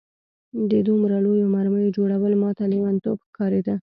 د 0.71 0.73
دومره 0.87 1.15
لویو 1.25 1.51
مرمیو 1.55 1.93
جوړول 1.97 2.33
ماته 2.43 2.63
لېونتوب 2.71 3.17
ښکارېده 3.27 3.75